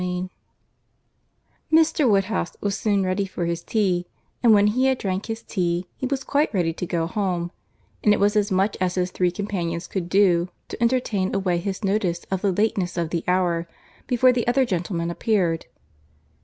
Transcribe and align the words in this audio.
CHAPTER 0.01 0.23
XV 0.23 0.29
Mr. 1.71 2.09
Woodhouse 2.09 2.57
was 2.59 2.75
soon 2.75 3.03
ready 3.03 3.27
for 3.27 3.45
his 3.45 3.61
tea; 3.63 4.07
and 4.41 4.51
when 4.51 4.65
he 4.65 4.85
had 4.85 4.97
drank 4.97 5.27
his 5.27 5.43
tea 5.43 5.85
he 5.95 6.07
was 6.07 6.23
quite 6.23 6.51
ready 6.55 6.73
to 6.73 6.87
go 6.87 7.05
home; 7.05 7.51
and 8.03 8.11
it 8.11 8.19
was 8.19 8.35
as 8.35 8.51
much 8.51 8.75
as 8.81 8.95
his 8.95 9.11
three 9.11 9.29
companions 9.29 9.85
could 9.85 10.09
do, 10.09 10.49
to 10.69 10.81
entertain 10.81 11.35
away 11.35 11.59
his 11.59 11.83
notice 11.83 12.25
of 12.31 12.41
the 12.41 12.51
lateness 12.51 12.97
of 12.97 13.11
the 13.11 13.23
hour, 13.27 13.67
before 14.07 14.31
the 14.33 14.47
other 14.47 14.65
gentlemen 14.65 15.11
appeared. 15.11 15.67